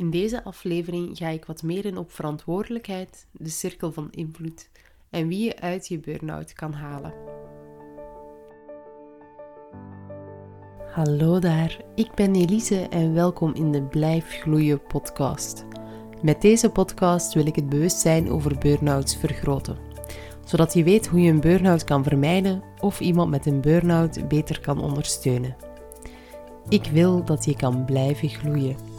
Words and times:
In 0.00 0.10
deze 0.10 0.44
aflevering 0.44 1.16
ga 1.16 1.28
ik 1.28 1.44
wat 1.44 1.62
meer 1.62 1.84
in 1.84 1.96
op 1.96 2.12
verantwoordelijkheid, 2.12 3.26
de 3.32 3.48
cirkel 3.48 3.92
van 3.92 4.08
invloed 4.10 4.68
en 5.10 5.28
wie 5.28 5.44
je 5.44 5.60
uit 5.60 5.88
je 5.88 5.98
burn-out 5.98 6.52
kan 6.52 6.72
halen. 6.72 7.14
Hallo 10.92 11.38
daar, 11.38 11.84
ik 11.94 12.14
ben 12.14 12.34
Elise 12.34 12.80
en 12.88 13.14
welkom 13.14 13.54
in 13.54 13.72
de 13.72 13.82
Blijf 13.82 14.28
Gloeien 14.28 14.82
podcast. 14.82 15.64
Met 16.22 16.40
deze 16.40 16.70
podcast 16.70 17.34
wil 17.34 17.46
ik 17.46 17.56
het 17.56 17.68
bewustzijn 17.68 18.30
over 18.30 18.58
burn-outs 18.58 19.16
vergroten, 19.16 19.78
zodat 20.44 20.74
je 20.74 20.84
weet 20.84 21.06
hoe 21.06 21.20
je 21.20 21.30
een 21.30 21.40
burn-out 21.40 21.84
kan 21.84 22.04
vermijden 22.04 22.62
of 22.78 23.00
iemand 23.00 23.30
met 23.30 23.46
een 23.46 23.60
burn-out 23.60 24.28
beter 24.28 24.60
kan 24.60 24.80
ondersteunen. 24.80 25.56
Ik 26.68 26.84
wil 26.84 27.24
dat 27.24 27.44
je 27.44 27.56
kan 27.56 27.84
blijven 27.84 28.28
gloeien. 28.28 28.89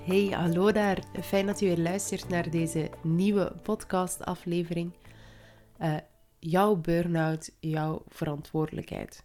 Hey, 0.00 0.26
hallo 0.26 0.72
daar. 0.72 1.04
Fijn 1.22 1.46
dat 1.46 1.60
je 1.60 1.66
weer 1.66 1.78
luistert 1.78 2.28
naar 2.28 2.50
deze 2.50 2.90
nieuwe 3.02 3.52
podcastaflevering. 3.62 4.92
Uh, 5.80 5.96
jouw 6.38 6.76
burn-out, 6.76 7.50
jouw 7.58 8.04
verantwoordelijkheid. 8.08 9.24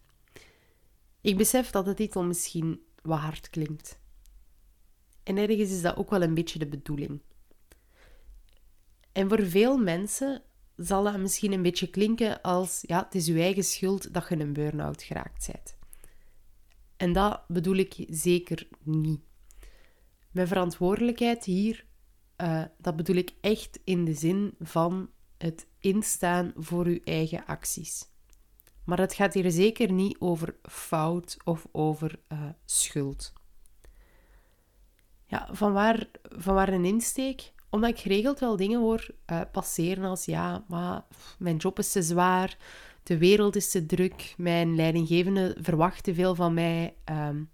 Ik 1.21 1.37
besef 1.37 1.69
dat 1.69 1.85
de 1.85 1.93
titel 1.93 2.23
misschien 2.23 2.81
wat 3.01 3.19
hard 3.19 3.49
klinkt. 3.49 3.99
En 5.23 5.37
ergens 5.37 5.71
is 5.71 5.81
dat 5.81 5.97
ook 5.97 6.09
wel 6.09 6.21
een 6.21 6.33
beetje 6.33 6.59
de 6.59 6.67
bedoeling. 6.67 7.21
En 9.11 9.29
voor 9.29 9.45
veel 9.45 9.77
mensen 9.77 10.41
zal 10.75 11.03
dat 11.03 11.17
misschien 11.17 11.51
een 11.51 11.61
beetje 11.61 11.89
klinken 11.89 12.41
als: 12.41 12.83
ja, 12.87 13.03
het 13.03 13.15
is 13.15 13.27
uw 13.27 13.37
eigen 13.37 13.63
schuld 13.63 14.13
dat 14.13 14.29
je 14.29 14.39
een 14.39 14.53
burn-out 14.53 15.03
geraakt 15.03 15.49
bent. 15.51 15.77
En 16.97 17.13
dat 17.13 17.47
bedoel 17.47 17.75
ik 17.75 18.05
zeker 18.09 18.67
niet. 18.83 19.24
Mijn 20.35 20.47
verantwoordelijkheid 20.47 21.45
hier, 21.45 21.85
uh, 22.41 22.63
dat 22.77 22.95
bedoel 22.95 23.15
ik 23.15 23.33
echt 23.41 23.79
in 23.83 24.05
de 24.05 24.13
zin 24.13 24.55
van 24.59 25.09
het 25.37 25.67
instaan 25.79 26.53
voor 26.55 26.85
uw 26.85 26.99
eigen 27.03 27.45
acties. 27.45 28.05
Maar 28.83 28.99
het 28.99 29.13
gaat 29.13 29.33
hier 29.33 29.51
zeker 29.51 29.91
niet 29.91 30.15
over 30.19 30.55
fout 30.61 31.37
of 31.43 31.67
over 31.71 32.19
uh, 32.31 32.39
schuld. 32.65 33.33
Ja, 35.25 35.49
van 35.51 35.73
waar, 35.73 36.07
van 36.21 36.55
waar 36.55 36.69
een 36.69 36.85
insteek? 36.85 37.53
Omdat 37.69 37.89
ik 37.89 37.99
geregeld 37.99 38.39
wel 38.39 38.55
dingen 38.55 38.79
hoor 38.79 39.07
uh, 39.31 39.41
passeren 39.51 40.03
als 40.03 40.25
ja, 40.25 40.65
maar 40.67 41.05
mijn 41.39 41.57
job 41.57 41.79
is 41.79 41.91
te 41.91 42.01
zwaar, 42.01 42.57
de 43.03 43.17
wereld 43.17 43.55
is 43.55 43.71
te 43.71 43.85
druk, 43.85 44.33
mijn 44.37 44.75
leidinggevende 44.75 45.57
verwacht 45.59 46.03
te 46.03 46.13
veel 46.13 46.35
van 46.35 46.53
mij. 46.53 46.95
Um, 47.05 47.49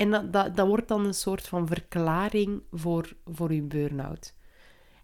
en 0.00 0.30
dat, 0.30 0.66
wordt 0.66 0.88
dan 0.88 1.06
een 1.06 1.14
soort 1.14 1.48
van 1.48 1.66
verklaring 1.66 2.62
voor, 2.72 3.16
voor 3.24 3.50
uw 3.50 3.66
burn-out. 3.66 4.34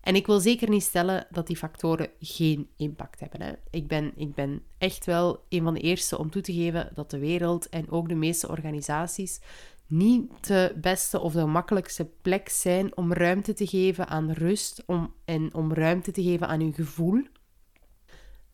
En 0.00 0.14
ik 0.14 0.26
wil 0.26 0.40
zeker 0.40 0.68
niet 0.68 0.82
stellen 0.82 1.26
dat 1.30 1.46
die 1.46 1.56
factoren 1.56 2.10
geen 2.20 2.68
impact 2.76 3.20
hebben. 3.20 3.42
Hè. 3.42 3.52
Ik, 3.70 3.88
ben, 3.88 4.12
ik 4.16 4.34
ben 4.34 4.62
echt 4.78 5.06
wel 5.06 5.44
een 5.48 5.62
van 5.62 5.74
de 5.74 5.80
eerste 5.80 6.18
om 6.18 6.30
toe 6.30 6.42
te 6.42 6.52
geven 6.52 6.90
dat 6.94 7.10
de 7.10 7.18
wereld 7.18 7.68
en 7.68 7.90
ook 7.90 8.08
de 8.08 8.14
meeste 8.14 8.48
organisaties 8.48 9.40
niet 9.86 10.46
de 10.46 10.76
beste 10.80 11.20
of 11.20 11.32
de 11.32 11.46
makkelijkste 11.46 12.04
plek 12.22 12.48
zijn 12.48 12.96
om 12.96 13.12
ruimte 13.12 13.52
te 13.52 13.66
geven 13.66 14.08
aan 14.08 14.30
rust 14.30 14.82
om, 14.86 15.14
en 15.24 15.54
om 15.54 15.72
ruimte 15.72 16.10
te 16.10 16.22
geven 16.22 16.48
aan 16.48 16.60
uw 16.60 16.72
gevoel. 16.72 17.22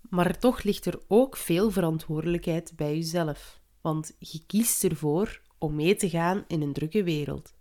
Maar 0.00 0.38
toch 0.38 0.62
ligt 0.62 0.86
er 0.86 1.00
ook 1.08 1.36
veel 1.36 1.70
verantwoordelijkheid 1.70 2.72
bij 2.76 2.94
jezelf. 2.94 3.60
Want 3.80 4.16
je 4.18 4.46
kiest 4.46 4.84
ervoor 4.84 5.41
om 5.62 5.74
mee 5.74 5.94
te 5.94 6.10
gaan 6.10 6.44
in 6.46 6.62
een 6.62 6.72
drukke 6.72 7.02
wereld. 7.02 7.54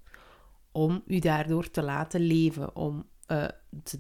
Om 0.72 1.04
u 1.06 1.20
daardoor 1.20 1.72
te 1.72 1.82
laten 1.82 2.22
leven, 2.22 2.76
om 2.76 3.06
uh, 3.28 3.48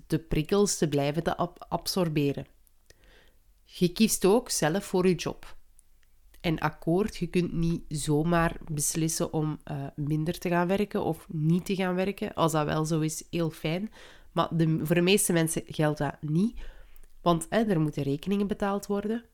de, 0.08 0.20
prikkels 0.20 0.78
te 0.78 0.88
blijven 0.88 1.24
te 1.24 1.36
absorberen. 1.68 2.46
Je 3.64 3.90
kiest 3.90 4.26
ook 4.26 4.50
zelf 4.50 4.86
voor 4.86 5.08
je 5.08 5.16
job. 5.16 5.56
En 6.42 6.60
akkoord, 6.60 7.18
je 7.18 7.28
kunt 7.28 7.54
niet 7.54 7.84
zomaar 7.88 8.58
beslissen 8.72 9.34
om 9.34 9.60
uh, 9.72 9.86
minder 9.96 10.40
te 10.40 10.50
gaan 10.50 10.68
werken 10.68 11.04
of 11.04 11.28
niet 11.30 11.66
te 11.66 11.76
gaan 11.76 11.96
werken. 11.96 12.34
Als 12.34 12.52
dat 12.52 12.66
wel 12.66 12.86
zo 12.86 13.00
is, 13.00 13.24
heel 13.30 13.50
fijn. 13.50 13.92
Maar 14.32 14.48
de, 14.52 14.80
voor 14.84 14.96
de 14.96 15.02
meeste 15.02 15.34
mensen 15.34 15.64
geldt 15.66 15.98
dat 15.98 16.22
niet. 16.22 16.60
Want 17.22 17.48
er 17.50 17.80
moeten 17.80 18.04
rekeningen 18.04 18.48
betaald 18.48 18.86
worden. 18.88 19.26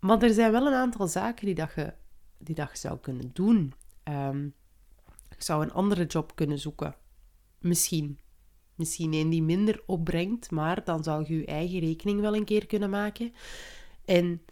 Maar 0.00 0.22
er 0.22 0.34
zijn 0.34 0.52
wel 0.52 0.66
een 0.66 0.72
aantal 0.72 1.06
zaken 1.08 1.46
die, 1.46 1.54
dat 1.54 1.72
je, 1.74 1.94
die 2.44 2.56
je 2.56 2.68
zou 2.72 2.98
kunnen 2.98 3.30
doen. 3.32 3.74
Um, 4.04 4.54
je 5.28 5.44
zou 5.44 5.62
een 5.62 5.72
andere 5.72 6.06
job 6.06 6.34
kunnen 6.34 6.58
zoeken. 6.58 6.96
Misschien. 7.58 8.18
Misschien 8.74 9.12
een 9.12 9.30
die 9.30 9.42
minder 9.42 9.82
opbrengt, 9.86 10.50
maar 10.50 10.84
dan 10.84 11.04
zou 11.04 11.24
je 11.26 11.38
je 11.38 11.44
eigen 11.44 11.78
rekening 11.78 12.20
wel 12.20 12.34
een 12.34 12.44
keer 12.44 12.66
kunnen 12.66 12.90
maken. 12.90 13.32
En, 14.04 14.42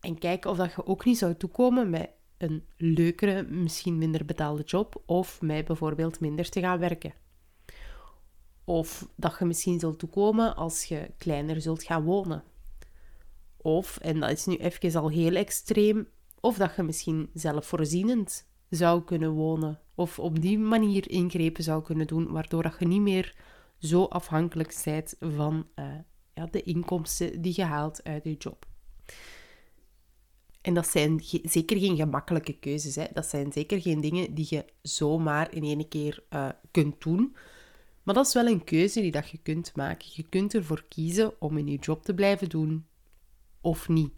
en 0.00 0.18
kijken 0.18 0.50
of 0.50 0.56
dat 0.56 0.74
je 0.74 0.86
ook 0.86 1.04
niet 1.04 1.18
zou 1.18 1.34
toekomen 1.34 1.90
met 1.90 2.10
een 2.38 2.64
leukere, 2.76 3.42
misschien 3.42 3.98
minder 3.98 4.24
betaalde 4.24 4.62
job, 4.62 5.02
of 5.06 5.40
met 5.40 5.64
bijvoorbeeld 5.64 6.20
minder 6.20 6.48
te 6.48 6.60
gaan 6.60 6.78
werken. 6.78 7.14
Of 8.64 9.08
dat 9.16 9.36
je 9.38 9.44
misschien 9.44 9.78
zult 9.78 9.98
toekomen 9.98 10.56
als 10.56 10.84
je 10.84 11.10
kleiner 11.18 11.60
zult 11.60 11.82
gaan 11.82 12.04
wonen. 12.04 12.44
Of, 13.56 13.96
en 13.96 14.20
dat 14.20 14.30
is 14.30 14.46
nu 14.46 14.56
even 14.56 15.00
al 15.00 15.08
heel 15.08 15.34
extreem, 15.34 16.08
of 16.40 16.56
dat 16.56 16.76
je 16.76 16.82
misschien 16.82 17.30
zelfvoorzienend 17.32 18.46
zou 18.70 19.04
kunnen 19.04 19.30
wonen. 19.30 19.80
Of 19.94 20.18
op 20.18 20.40
die 20.40 20.58
manier 20.58 21.10
ingrepen 21.10 21.64
zou 21.64 21.82
kunnen 21.82 22.06
doen, 22.06 22.32
waardoor 22.32 22.62
dat 22.62 22.76
je 22.78 22.86
niet 22.86 23.00
meer 23.00 23.34
zo 23.78 24.04
afhankelijk 24.04 24.80
bent 24.84 25.14
van 25.20 25.66
uh, 25.76 25.84
ja, 26.34 26.46
de 26.46 26.62
inkomsten 26.62 27.42
die 27.42 27.52
je 27.56 27.64
haalt 27.64 28.04
uit 28.04 28.24
je 28.24 28.34
job. 28.34 28.66
En 30.60 30.74
dat 30.74 30.86
zijn 30.86 31.20
zeker 31.42 31.78
geen 31.78 31.96
gemakkelijke 31.96 32.52
keuzes. 32.52 32.94
Hè. 32.94 33.04
Dat 33.12 33.26
zijn 33.26 33.52
zeker 33.52 33.80
geen 33.80 34.00
dingen 34.00 34.34
die 34.34 34.46
je 34.48 34.64
zomaar 34.82 35.54
in 35.54 35.62
één 35.62 35.88
keer 35.88 36.24
uh, 36.30 36.48
kunt 36.70 37.00
doen. 37.00 37.36
Maar 38.02 38.14
dat 38.14 38.26
is 38.26 38.34
wel 38.34 38.46
een 38.46 38.64
keuze 38.64 39.00
die 39.00 39.10
dat 39.10 39.28
je 39.28 39.38
kunt 39.38 39.76
maken. 39.76 40.08
Je 40.12 40.22
kunt 40.22 40.54
ervoor 40.54 40.84
kiezen 40.88 41.40
om 41.40 41.58
in 41.58 41.66
je 41.66 41.78
job 41.78 42.02
te 42.02 42.14
blijven 42.14 42.48
doen 42.48 42.86
of 43.60 43.88
niet. 43.88 44.12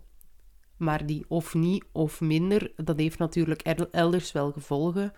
Maar 0.80 1.06
die 1.06 1.24
of 1.28 1.54
niet 1.54 1.84
of 1.92 2.20
minder, 2.20 2.72
dat 2.76 2.98
heeft 2.98 3.18
natuurlijk 3.18 3.62
elders 3.90 4.32
wel 4.32 4.52
gevolgen. 4.52 5.12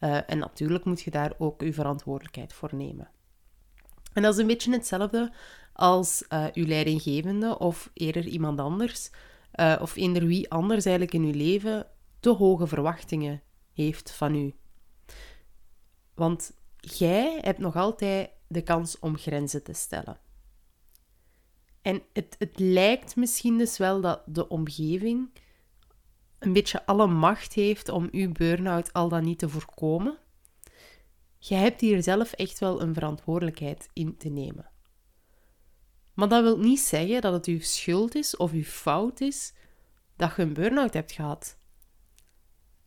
Uh, 0.00 0.30
en 0.30 0.38
natuurlijk 0.38 0.84
moet 0.84 1.00
je 1.00 1.10
daar 1.10 1.32
ook 1.38 1.60
je 1.60 1.72
verantwoordelijkheid 1.72 2.52
voor 2.52 2.74
nemen. 2.74 3.10
En 4.12 4.22
dat 4.22 4.34
is 4.34 4.40
een 4.40 4.46
beetje 4.46 4.72
hetzelfde 4.72 5.32
als 5.72 6.24
uh, 6.28 6.46
uw 6.52 6.66
leidinggevende 6.66 7.58
of 7.58 7.90
eerder 7.92 8.26
iemand 8.26 8.60
anders, 8.60 9.10
uh, 9.54 9.76
of 9.80 9.96
eender 9.96 10.26
wie 10.26 10.50
anders 10.50 10.84
eigenlijk 10.84 11.14
in 11.14 11.22
uw 11.22 11.44
leven 11.44 11.86
te 12.20 12.30
hoge 12.30 12.66
verwachtingen 12.66 13.42
heeft 13.72 14.10
van 14.10 14.34
u. 14.34 14.54
Want 16.14 16.52
jij 16.80 17.38
hebt 17.40 17.58
nog 17.58 17.76
altijd 17.76 18.30
de 18.46 18.62
kans 18.62 18.98
om 18.98 19.16
grenzen 19.16 19.62
te 19.62 19.72
stellen. 19.72 20.18
En 21.84 22.02
het, 22.12 22.36
het 22.38 22.58
lijkt 22.58 23.16
misschien 23.16 23.58
dus 23.58 23.78
wel 23.78 24.00
dat 24.00 24.22
de 24.26 24.48
omgeving 24.48 25.30
een 26.38 26.52
beetje 26.52 26.86
alle 26.86 27.06
macht 27.06 27.52
heeft 27.52 27.88
om 27.88 28.08
uw 28.10 28.32
burn-out 28.32 28.92
al 28.92 29.08
dan 29.08 29.24
niet 29.24 29.38
te 29.38 29.48
voorkomen. 29.48 30.18
Je 31.38 31.54
hebt 31.54 31.80
hier 31.80 32.02
zelf 32.02 32.32
echt 32.32 32.58
wel 32.58 32.82
een 32.82 32.94
verantwoordelijkheid 32.94 33.88
in 33.92 34.16
te 34.16 34.28
nemen. 34.28 34.70
Maar 36.14 36.28
dat 36.28 36.42
wil 36.42 36.58
niet 36.58 36.80
zeggen 36.80 37.20
dat 37.20 37.32
het 37.32 37.46
uw 37.46 37.60
schuld 37.60 38.14
is 38.14 38.36
of 38.36 38.52
uw 38.52 38.62
fout 38.62 39.20
is 39.20 39.54
dat 40.16 40.36
je 40.36 40.42
een 40.42 40.54
burn-out 40.54 40.94
hebt 40.94 41.12
gehad. 41.12 41.58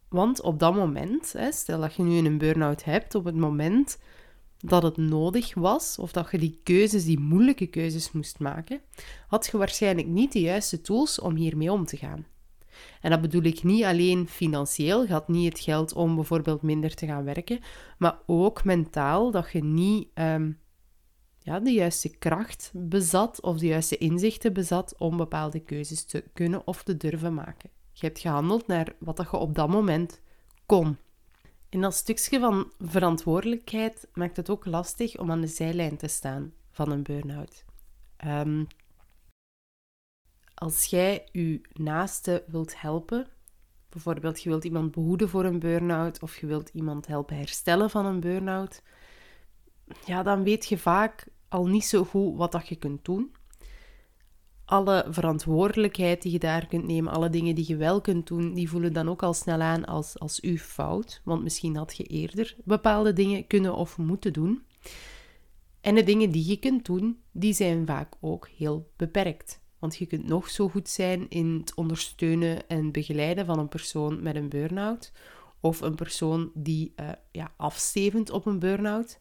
Want 0.09 0.41
op 0.41 0.59
dat 0.59 0.75
moment, 0.75 1.35
stel 1.49 1.79
dat 1.79 1.95
je 1.95 2.03
nu 2.03 2.17
een 2.17 2.37
burn-out 2.37 2.83
hebt, 2.83 3.15
op 3.15 3.25
het 3.25 3.35
moment 3.35 3.97
dat 4.59 4.83
het 4.83 4.97
nodig 4.97 5.53
was, 5.53 5.97
of 5.99 6.11
dat 6.11 6.31
je 6.31 6.37
die 6.37 6.59
keuzes, 6.63 7.05
die 7.05 7.19
moeilijke 7.19 7.67
keuzes 7.67 8.11
moest 8.11 8.39
maken, 8.39 8.81
had 9.27 9.49
je 9.51 9.57
waarschijnlijk 9.57 10.07
niet 10.07 10.31
de 10.31 10.41
juiste 10.41 10.81
tools 10.81 11.19
om 11.19 11.35
hiermee 11.35 11.71
om 11.71 11.85
te 11.85 11.97
gaan. 11.97 12.25
En 13.01 13.09
dat 13.09 13.21
bedoel 13.21 13.43
ik 13.43 13.63
niet 13.63 13.83
alleen 13.83 14.27
financieel, 14.27 15.03
je 15.03 15.11
had 15.11 15.27
niet 15.27 15.53
het 15.53 15.59
geld 15.59 15.93
om 15.93 16.15
bijvoorbeeld 16.15 16.61
minder 16.61 16.95
te 16.95 17.05
gaan 17.05 17.23
werken, 17.23 17.59
maar 17.97 18.19
ook 18.25 18.63
mentaal, 18.63 19.31
dat 19.31 19.51
je 19.51 19.63
niet 19.63 20.07
um, 20.13 20.59
ja, 21.39 21.59
de 21.59 21.71
juiste 21.71 22.17
kracht 22.17 22.71
bezat 22.73 23.41
of 23.41 23.57
de 23.57 23.65
juiste 23.65 23.97
inzichten 23.97 24.53
bezat 24.53 24.95
om 24.97 25.17
bepaalde 25.17 25.59
keuzes 25.59 26.05
te 26.05 26.23
kunnen 26.33 26.67
of 26.67 26.83
te 26.83 26.97
durven 26.97 27.33
maken. 27.33 27.69
Je 27.91 28.05
hebt 28.05 28.19
gehandeld 28.19 28.67
naar 28.67 28.93
wat 28.99 29.27
je 29.31 29.37
op 29.37 29.55
dat 29.55 29.69
moment 29.69 30.21
kon. 30.65 30.97
En 31.69 31.81
dat 31.81 31.93
stukje 31.93 32.39
van 32.39 32.71
verantwoordelijkheid 32.79 34.07
maakt 34.13 34.37
het 34.37 34.49
ook 34.49 34.65
lastig 34.65 35.17
om 35.17 35.31
aan 35.31 35.41
de 35.41 35.47
zijlijn 35.47 35.97
te 35.97 36.07
staan 36.07 36.53
van 36.71 36.91
een 36.91 37.03
burn-out. 37.03 37.65
Um, 38.25 38.67
als 40.53 40.85
jij 40.85 41.27
je 41.31 41.61
naaste 41.73 42.43
wilt 42.47 42.81
helpen, 42.81 43.27
Bijvoorbeeld, 43.89 44.43
je 44.43 44.49
wilt 44.49 44.63
iemand 44.63 44.91
behoeden 44.91 45.29
voor 45.29 45.45
een 45.45 45.59
burn-out 45.59 46.21
of 46.21 46.37
je 46.37 46.47
wilt 46.47 46.69
iemand 46.69 47.07
helpen 47.07 47.37
herstellen 47.37 47.89
van 47.89 48.05
een 48.05 48.19
burn-out. 48.19 48.81
Ja, 50.05 50.23
dan 50.23 50.43
weet 50.43 50.65
je 50.65 50.77
vaak 50.77 51.27
al 51.47 51.67
niet 51.67 51.85
zo 51.85 52.03
goed 52.03 52.37
wat 52.37 52.51
dat 52.51 52.67
je 52.67 52.75
kunt 52.75 53.05
doen. 53.05 53.35
Alle 54.69 55.05
verantwoordelijkheid 55.09 56.21
die 56.21 56.31
je 56.31 56.39
daar 56.39 56.67
kunt 56.67 56.85
nemen, 56.85 57.13
alle 57.13 57.29
dingen 57.29 57.55
die 57.55 57.67
je 57.67 57.75
wel 57.75 58.01
kunt 58.01 58.27
doen, 58.27 58.53
die 58.53 58.69
voelen 58.69 58.93
dan 58.93 59.09
ook 59.09 59.23
al 59.23 59.33
snel 59.33 59.61
aan 59.61 59.85
als, 59.85 60.19
als 60.19 60.41
uw 60.41 60.57
fout. 60.57 61.21
Want 61.23 61.43
misschien 61.43 61.75
had 61.75 61.97
je 61.97 62.03
eerder 62.03 62.55
bepaalde 62.63 63.13
dingen 63.13 63.47
kunnen 63.47 63.75
of 63.75 63.97
moeten 63.97 64.33
doen. 64.33 64.63
En 65.81 65.95
de 65.95 66.03
dingen 66.03 66.31
die 66.31 66.47
je 66.47 66.57
kunt 66.57 66.85
doen, 66.85 67.21
die 67.31 67.53
zijn 67.53 67.85
vaak 67.85 68.13
ook 68.19 68.47
heel 68.57 68.91
beperkt. 68.95 69.61
Want 69.79 69.95
je 69.95 70.05
kunt 70.05 70.27
nog 70.27 70.49
zo 70.49 70.69
goed 70.69 70.89
zijn 70.89 71.29
in 71.29 71.57
het 71.59 71.73
ondersteunen 71.75 72.67
en 72.67 72.91
begeleiden 72.91 73.45
van 73.45 73.59
een 73.59 73.69
persoon 73.69 74.23
met 74.23 74.35
een 74.35 74.49
burn-out. 74.49 75.11
Of 75.59 75.81
een 75.81 75.95
persoon 75.95 76.51
die 76.53 76.93
uh, 76.95 77.09
ja, 77.31 77.53
afstevend 77.57 78.29
op 78.29 78.45
een 78.45 78.59
burn-out. 78.59 79.17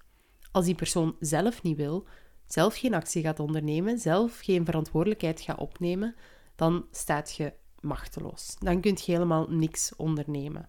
Als 0.53 0.65
die 0.65 0.75
persoon 0.75 1.17
zelf 1.21 1.63
niet 1.63 1.77
wil, 1.77 2.07
zelf 2.47 2.77
geen 2.77 2.95
actie 2.95 3.23
gaat 3.23 3.41
ondernemen, 3.41 3.99
zelf 3.99 4.39
geen 4.39 4.65
verantwoordelijkheid 4.65 5.41
gaat 5.41 5.59
opnemen, 5.59 6.15
dan 6.57 6.87
staat 6.91 7.35
je 7.35 7.53
machteloos. 7.81 8.57
Dan 8.59 8.81
kun 8.81 8.97
je 9.05 9.13
helemaal 9.13 9.47
niks 9.49 9.97
ondernemen. 9.97 10.69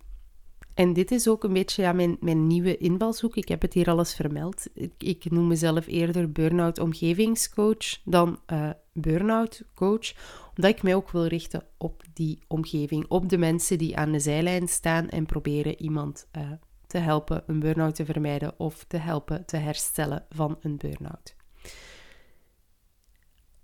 En 0.77 0.93
dit 0.93 1.11
is 1.11 1.27
ook 1.27 1.43
een 1.43 1.53
beetje 1.53 1.81
ja, 1.81 1.93
mijn, 1.93 2.17
mijn 2.19 2.47
nieuwe 2.47 2.77
invalshoek. 2.77 3.35
Ik 3.35 3.47
heb 3.47 3.61
het 3.61 3.73
hier 3.73 3.89
alles 3.89 4.15
vermeld. 4.15 4.67
Ik, 4.73 4.93
ik 4.97 5.31
noem 5.31 5.47
mezelf 5.47 5.87
eerder 5.87 6.31
burn-out 6.31 6.79
omgevingscoach 6.79 8.03
dan 8.03 8.39
uh, 8.47 8.69
burn-out 8.93 9.63
coach, 9.73 10.13
omdat 10.55 10.71
ik 10.71 10.83
mij 10.83 10.95
ook 10.95 11.11
wil 11.11 11.25
richten 11.25 11.65
op 11.77 12.03
die 12.13 12.39
omgeving, 12.47 13.05
op 13.07 13.29
de 13.29 13.37
mensen 13.37 13.77
die 13.77 13.97
aan 13.97 14.11
de 14.11 14.19
zijlijn 14.19 14.67
staan 14.67 15.09
en 15.09 15.25
proberen 15.25 15.81
iemand 15.81 16.27
uh, 16.37 16.51
te 16.87 16.97
helpen 16.97 17.43
een 17.47 17.59
burn-out 17.59 17.95
te 17.95 18.05
vermijden 18.05 18.59
of 18.59 18.83
te 18.83 18.97
helpen 18.97 19.45
te 19.45 19.57
herstellen 19.57 20.25
van 20.29 20.57
een 20.61 20.77
burn-out. 20.77 21.36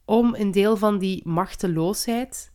Om 0.05 0.35
een 0.35 0.51
deel 0.51 0.77
van 0.77 0.97
die 0.97 1.27
machteloosheid 1.27 2.51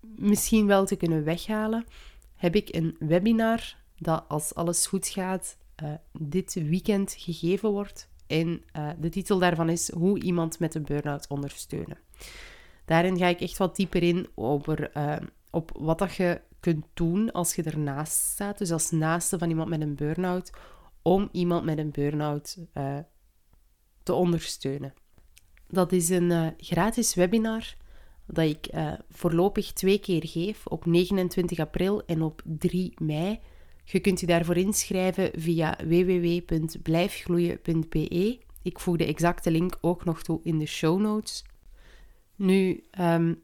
misschien 0.00 0.66
wel 0.66 0.86
te 0.86 0.96
kunnen 0.96 1.24
weghalen, 1.24 1.84
heb 2.34 2.54
ik 2.54 2.74
een 2.74 2.96
webinar 2.98 3.76
dat 3.98 4.24
als 4.28 4.54
alles 4.54 4.86
goed 4.86 5.08
gaat 5.08 5.56
uh, 5.82 5.92
dit 6.12 6.54
weekend 6.54 7.14
gegeven 7.18 7.70
wordt. 7.70 8.08
En 8.26 8.62
uh, 8.76 8.90
de 9.00 9.08
titel 9.08 9.38
daarvan 9.38 9.68
is 9.68 9.90
Hoe 9.92 10.20
iemand 10.20 10.58
met 10.58 10.74
een 10.74 10.84
burn-out 10.84 11.26
ondersteunen. 11.28 11.98
Daarin 12.84 13.18
ga 13.18 13.26
ik 13.26 13.40
echt 13.40 13.56
wat 13.56 13.76
dieper 13.76 14.02
in 14.02 14.28
over 14.34 14.96
uh, 14.96 15.16
op 15.50 15.70
wat 15.78 15.98
dat 15.98 16.14
je 16.14 16.40
kunt 16.60 16.84
doen 16.94 17.32
als 17.32 17.54
je 17.54 17.62
ernaast 17.62 18.12
staat. 18.12 18.58
Dus 18.58 18.72
als 18.72 18.90
naaste 18.90 19.38
van 19.38 19.48
iemand 19.48 19.68
met 19.68 19.80
een 19.80 19.94
burn-out, 19.94 20.50
om 21.02 21.28
iemand 21.32 21.64
met 21.64 21.78
een 21.78 21.90
burn-out 21.90 22.58
te 24.02 24.12
ondersteunen. 24.12 24.94
Dat 25.68 25.92
is 25.92 26.08
een 26.08 26.54
gratis 26.58 27.14
webinar 27.14 27.74
dat 28.26 28.44
ik 28.44 28.68
uh, 28.74 28.92
voorlopig 29.10 29.72
twee 29.72 29.98
keer 29.98 30.26
geef, 30.26 30.66
op 30.66 30.86
29 30.86 31.58
april 31.58 32.02
en 32.06 32.22
op 32.22 32.42
3 32.44 32.94
mei. 32.98 33.38
Je 33.84 34.00
kunt 34.00 34.20
je 34.20 34.26
daarvoor 34.26 34.56
inschrijven 34.56 35.30
via 35.34 35.78
www.blijfgloeien.be. 35.84 38.38
Ik 38.62 38.78
voeg 38.78 38.96
de 38.96 39.06
exacte 39.06 39.50
link 39.50 39.78
ook 39.80 40.04
nog 40.04 40.22
toe 40.22 40.40
in 40.42 40.58
de 40.58 40.66
show 40.66 41.00
notes. 41.00 41.44
Nu, 42.36 42.84
um, 43.00 43.42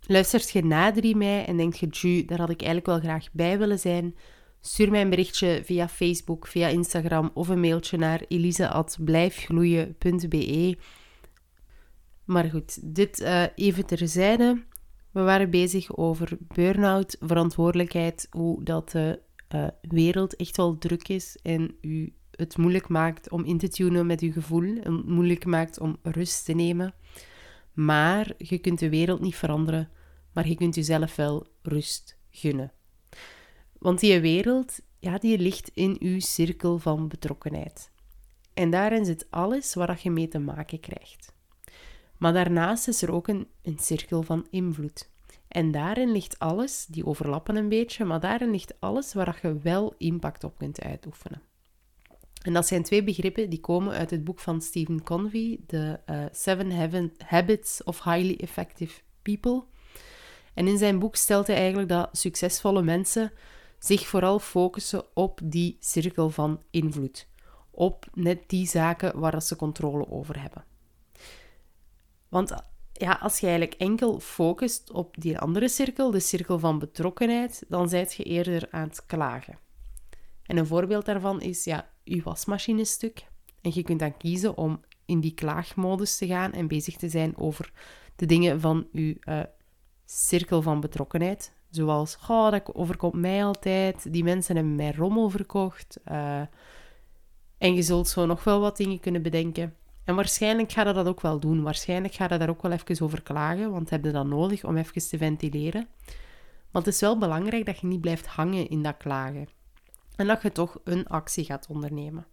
luistert 0.00 0.50
je 0.50 0.64
na 0.64 0.92
3 0.92 1.16
mei 1.16 1.44
en 1.44 1.56
denkt 1.56 1.78
je, 1.78 1.86
Ju, 1.86 2.24
daar 2.24 2.38
had 2.38 2.50
ik 2.50 2.62
eigenlijk 2.62 2.86
wel 2.86 3.00
graag 3.00 3.26
bij 3.32 3.58
willen 3.58 3.78
zijn, 3.78 4.16
stuur 4.60 4.90
mij 4.90 5.00
een 5.00 5.10
berichtje 5.10 5.60
via 5.64 5.88
Facebook, 5.88 6.46
via 6.46 6.68
Instagram 6.68 7.30
of 7.34 7.48
een 7.48 7.60
mailtje 7.60 7.96
naar 7.96 8.24
elise.blijfgloeien.be. 8.28 10.76
Maar 12.30 12.44
goed, 12.44 12.94
dit 12.94 13.20
uh, 13.20 13.44
even 13.54 13.86
terzijde. 13.86 14.64
We 15.10 15.20
waren 15.20 15.50
bezig 15.50 15.96
over 15.96 16.38
burn-out, 16.40 17.16
verantwoordelijkheid, 17.20 18.26
hoe 18.30 18.64
dat 18.64 18.90
de 18.90 19.20
uh, 19.54 19.66
wereld 19.80 20.36
echt 20.36 20.56
wel 20.56 20.78
druk 20.78 21.08
is 21.08 21.38
en 21.42 21.76
u 21.80 22.14
het 22.30 22.56
moeilijk 22.56 22.88
maakt 22.88 23.30
om 23.30 23.44
in 23.44 23.58
te 23.58 23.68
tunen 23.68 24.06
met 24.06 24.20
uw 24.20 24.32
gevoel 24.32 24.76
en 24.82 25.04
moeilijk 25.06 25.44
maakt 25.44 25.80
om 25.80 25.96
rust 26.02 26.44
te 26.44 26.52
nemen. 26.52 26.94
Maar 27.72 28.32
je 28.38 28.58
kunt 28.58 28.78
de 28.78 28.88
wereld 28.88 29.20
niet 29.20 29.36
veranderen, 29.36 29.88
maar 30.32 30.48
je 30.48 30.54
kunt 30.54 30.74
jezelf 30.74 31.16
wel 31.16 31.46
rust 31.62 32.18
gunnen. 32.30 32.72
Want 33.78 34.00
die 34.00 34.20
wereld, 34.20 34.80
ja, 34.98 35.18
die 35.18 35.38
ligt 35.38 35.70
in 35.74 35.96
uw 36.00 36.20
cirkel 36.20 36.78
van 36.78 37.08
betrokkenheid. 37.08 37.90
En 38.54 38.70
daarin 38.70 39.04
zit 39.04 39.26
alles 39.30 39.74
waar 39.74 40.00
je 40.02 40.10
mee 40.10 40.28
te 40.28 40.38
maken 40.38 40.80
krijgt. 40.80 41.38
Maar 42.20 42.32
daarnaast 42.32 42.88
is 42.88 43.02
er 43.02 43.12
ook 43.12 43.28
een, 43.28 43.48
een 43.62 43.78
cirkel 43.78 44.22
van 44.22 44.46
invloed. 44.50 45.10
En 45.48 45.70
daarin 45.70 46.12
ligt 46.12 46.38
alles, 46.38 46.86
die 46.86 47.06
overlappen 47.06 47.56
een 47.56 47.68
beetje, 47.68 48.04
maar 48.04 48.20
daarin 48.20 48.50
ligt 48.50 48.80
alles 48.80 49.14
waar 49.14 49.38
je 49.42 49.58
wel 49.58 49.94
impact 49.98 50.44
op 50.44 50.58
kunt 50.58 50.80
uitoefenen. 50.80 51.42
En 52.42 52.52
dat 52.52 52.66
zijn 52.66 52.82
twee 52.82 53.04
begrippen 53.04 53.50
die 53.50 53.60
komen 53.60 53.92
uit 53.92 54.10
het 54.10 54.24
boek 54.24 54.38
van 54.38 54.60
Stephen 54.60 55.02
Covey, 55.02 55.60
The 55.66 56.00
uh, 56.06 56.24
Seven 56.32 57.12
Habits 57.24 57.82
of 57.84 58.04
Highly 58.04 58.36
Effective 58.36 59.00
People. 59.22 59.64
En 60.54 60.68
in 60.68 60.78
zijn 60.78 60.98
boek 60.98 61.16
stelt 61.16 61.46
hij 61.46 61.56
eigenlijk 61.56 61.88
dat 61.88 62.08
succesvolle 62.12 62.82
mensen 62.82 63.32
zich 63.78 64.06
vooral 64.06 64.38
focussen 64.38 65.04
op 65.14 65.40
die 65.44 65.76
cirkel 65.80 66.30
van 66.30 66.62
invloed. 66.70 67.28
Op 67.70 68.06
net 68.14 68.42
die 68.46 68.66
zaken 68.66 69.18
waar 69.18 69.42
ze 69.42 69.56
controle 69.56 70.10
over 70.10 70.40
hebben. 70.40 70.64
Want 72.30 72.54
ja, 72.92 73.12
als 73.12 73.40
je 73.40 73.46
eigenlijk 73.46 73.80
enkel 73.80 74.20
focust 74.20 74.90
op 74.90 75.20
die 75.20 75.38
andere 75.38 75.68
cirkel, 75.68 76.10
de 76.10 76.20
cirkel 76.20 76.58
van 76.58 76.78
betrokkenheid, 76.78 77.64
dan 77.68 77.88
zijt 77.88 78.14
je 78.14 78.22
eerder 78.22 78.68
aan 78.70 78.88
het 78.88 79.06
klagen. 79.06 79.58
En 80.42 80.56
een 80.56 80.66
voorbeeld 80.66 81.04
daarvan 81.04 81.40
is, 81.40 81.64
ja, 81.64 81.90
je 82.04 82.22
wasmachine 82.22 82.84
stuk. 82.84 83.26
En 83.60 83.70
je 83.74 83.82
kunt 83.82 83.98
dan 83.98 84.16
kiezen 84.16 84.56
om 84.56 84.80
in 85.04 85.20
die 85.20 85.34
klaagmodus 85.34 86.16
te 86.16 86.26
gaan 86.26 86.52
en 86.52 86.68
bezig 86.68 86.96
te 86.96 87.08
zijn 87.08 87.36
over 87.36 87.72
de 88.16 88.26
dingen 88.26 88.60
van 88.60 88.86
je 88.92 89.16
uh, 89.20 89.40
cirkel 90.04 90.62
van 90.62 90.80
betrokkenheid. 90.80 91.52
Zoals, 91.70 92.18
oh, 92.28 92.50
dat 92.50 92.74
overkomt 92.74 93.14
mij 93.14 93.44
altijd, 93.44 94.12
die 94.12 94.24
mensen 94.24 94.56
hebben 94.56 94.74
mij 94.74 94.92
rommel 94.92 95.30
verkocht. 95.30 96.00
Uh, 96.10 96.40
en 97.58 97.74
je 97.74 97.82
zult 97.82 98.08
zo 98.08 98.26
nog 98.26 98.44
wel 98.44 98.60
wat 98.60 98.76
dingen 98.76 99.00
kunnen 99.00 99.22
bedenken. 99.22 99.74
En 100.10 100.16
waarschijnlijk 100.16 100.72
ga 100.72 100.86
je 100.86 100.92
dat 100.92 101.06
ook 101.06 101.20
wel 101.20 101.40
doen. 101.40 101.62
Waarschijnlijk 101.62 102.14
ga 102.14 102.26
je 102.28 102.38
daar 102.38 102.48
ook 102.48 102.62
wel 102.62 102.72
even 102.72 103.04
over 103.04 103.22
klagen, 103.22 103.70
want 103.70 103.90
heb 103.90 104.04
je 104.04 104.10
dat 104.10 104.26
nodig 104.26 104.64
om 104.64 104.76
even 104.76 105.08
te 105.08 105.18
ventileren. 105.18 105.88
Maar 106.70 106.82
het 106.82 106.86
is 106.86 107.00
wel 107.00 107.18
belangrijk 107.18 107.66
dat 107.66 107.78
je 107.78 107.86
niet 107.86 108.00
blijft 108.00 108.26
hangen 108.26 108.68
in 108.68 108.82
dat 108.82 108.96
klagen. 108.96 109.48
En 110.16 110.26
dat 110.26 110.42
je 110.42 110.52
toch 110.52 110.80
een 110.84 111.06
actie 111.06 111.44
gaat 111.44 111.66
ondernemen. 111.68 112.26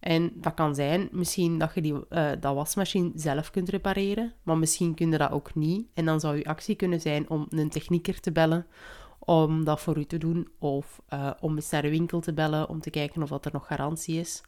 En 0.00 0.32
dat 0.34 0.54
kan 0.54 0.74
zijn 0.74 1.08
misschien 1.12 1.58
dat 1.58 1.74
je 1.74 1.80
die, 1.80 1.92
uh, 1.92 2.30
dat 2.40 2.54
wasmachine 2.54 3.10
zelf 3.14 3.50
kunt 3.50 3.68
repareren, 3.68 4.32
maar 4.42 4.58
misschien 4.58 4.94
kun 4.94 5.10
je 5.10 5.18
dat 5.18 5.30
ook 5.30 5.54
niet. 5.54 5.86
En 5.94 6.04
dan 6.04 6.20
zou 6.20 6.36
je 6.36 6.44
actie 6.44 6.74
kunnen 6.74 7.00
zijn 7.00 7.30
om 7.30 7.46
een 7.48 7.70
technieker 7.70 8.20
te 8.20 8.32
bellen 8.32 8.66
om 9.18 9.64
dat 9.64 9.80
voor 9.80 9.98
u 9.98 10.04
te 10.04 10.18
doen, 10.18 10.48
of 10.58 11.00
uh, 11.12 11.30
om 11.40 11.54
eens 11.56 11.70
naar 11.70 11.82
de 11.82 11.90
winkel 11.90 12.20
te 12.20 12.32
bellen 12.32 12.68
om 12.68 12.80
te 12.80 12.90
kijken 12.90 13.22
of 13.22 13.28
dat 13.28 13.44
er 13.44 13.52
nog 13.52 13.66
garantie 13.66 14.20
is. 14.20 14.42